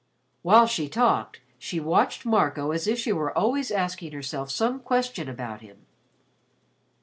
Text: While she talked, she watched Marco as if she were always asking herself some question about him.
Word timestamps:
While 0.41 0.65
she 0.65 0.89
talked, 0.89 1.41
she 1.59 1.79
watched 1.79 2.25
Marco 2.25 2.71
as 2.71 2.87
if 2.87 2.97
she 2.97 3.11
were 3.13 3.37
always 3.37 3.69
asking 3.69 4.13
herself 4.13 4.49
some 4.49 4.79
question 4.79 5.29
about 5.29 5.61
him. 5.61 5.85